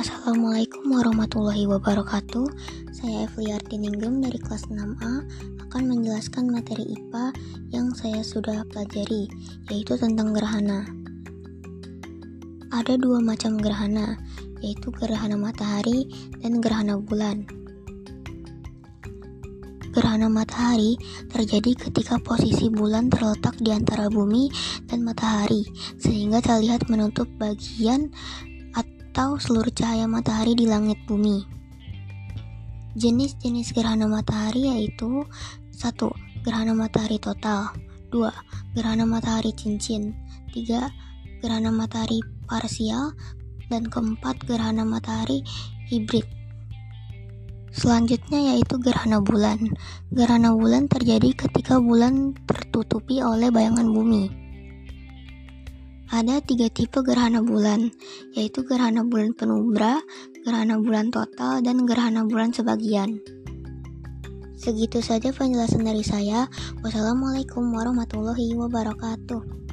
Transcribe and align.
Assalamualaikum 0.00 0.96
warahmatullahi 0.96 1.68
wabarakatuh. 1.68 2.48
Saya 2.88 3.28
Evliarti 3.28 3.76
Ninggem 3.76 4.24
dari 4.24 4.40
kelas 4.40 4.64
6A 4.72 5.28
akan 5.68 5.82
menjelaskan 5.92 6.48
materi 6.48 6.88
IPA 6.96 7.36
yang 7.68 7.92
saya 7.92 8.24
sudah 8.24 8.64
pelajari 8.72 9.28
yaitu 9.68 10.00
tentang 10.00 10.32
gerhana. 10.32 10.88
Ada 12.72 12.96
dua 12.96 13.20
macam 13.20 13.60
gerhana 13.60 14.16
yaitu 14.64 14.88
gerhana 14.88 15.36
matahari 15.36 16.08
dan 16.40 16.64
gerhana 16.64 16.96
bulan. 16.96 17.44
Gerhana 19.92 20.32
matahari 20.32 20.96
terjadi 21.28 21.76
ketika 21.76 22.16
posisi 22.24 22.72
bulan 22.72 23.12
terletak 23.12 23.52
di 23.60 23.68
antara 23.68 24.08
bumi 24.08 24.48
dan 24.88 25.04
matahari, 25.04 25.66
sehingga 26.00 26.40
terlihat 26.40 26.88
menutup 26.88 27.28
bagian 27.36 28.08
atau 29.10 29.34
seluruh 29.42 29.74
cahaya 29.74 30.06
matahari 30.06 30.54
di 30.54 30.70
langit 30.70 30.94
bumi. 31.10 31.42
Jenis-jenis 32.94 33.74
gerhana 33.74 34.06
matahari 34.06 34.70
yaitu 34.70 35.26
1. 35.74 36.46
Gerhana 36.46 36.78
matahari 36.78 37.18
total 37.18 37.74
2. 38.14 38.30
Gerhana 38.78 39.10
matahari 39.10 39.50
cincin 39.50 40.14
3. 40.54 41.42
Gerhana 41.42 41.74
matahari 41.74 42.22
parsial 42.46 43.10
dan 43.66 43.90
keempat 43.90 44.46
gerhana 44.46 44.86
matahari 44.86 45.42
hibrid. 45.90 46.30
Selanjutnya 47.74 48.54
yaitu 48.54 48.78
gerhana 48.78 49.18
bulan. 49.18 49.74
Gerhana 50.14 50.54
bulan 50.54 50.86
terjadi 50.86 51.34
ketika 51.34 51.82
bulan 51.82 52.38
tertutupi 52.46 53.18
oleh 53.26 53.50
bayangan 53.50 53.90
bumi. 53.90 54.39
Ada 56.10 56.42
tiga 56.42 56.66
tipe 56.66 57.06
gerhana 57.06 57.38
bulan, 57.38 57.86
yaitu 58.34 58.66
gerhana 58.66 59.06
bulan 59.06 59.30
penumbra, 59.30 60.02
gerhana 60.42 60.82
bulan 60.82 61.14
total, 61.14 61.62
dan 61.62 61.86
gerhana 61.86 62.26
bulan 62.26 62.50
sebagian. 62.50 63.22
Segitu 64.58 64.98
saja 65.06 65.30
penjelasan 65.30 65.86
dari 65.86 66.02
saya. 66.02 66.50
Wassalamualaikum 66.82 67.62
warahmatullahi 67.70 68.58
wabarakatuh. 68.58 69.69